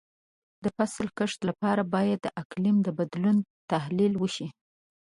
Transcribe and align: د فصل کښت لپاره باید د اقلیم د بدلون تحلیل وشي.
د 0.63 0.65
فصل 0.77 1.05
کښت 1.17 1.39
لپاره 1.49 1.81
باید 1.95 2.19
د 2.23 2.27
اقلیم 2.41 2.77
د 2.83 2.87
بدلون 2.99 3.37
تحلیل 3.71 4.13
وشي. 4.17 4.47